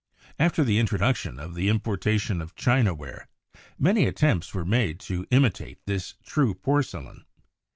After 0.39 0.63
the 0.63 0.79
introduction 0.79 1.39
of 1.39 1.53
the 1.53 1.69
importation 1.69 2.41
of 2.41 2.55
chinaware, 2.55 3.27
many 3.77 4.07
at 4.07 4.15
tempts 4.15 4.51
were 4.51 4.65
made 4.65 4.99
to 5.01 5.27
imitate 5.29 5.77
this 5.85 6.15
true 6.25 6.55
porcelain. 6.55 7.23